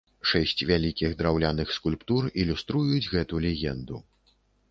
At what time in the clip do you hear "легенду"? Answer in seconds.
3.47-4.01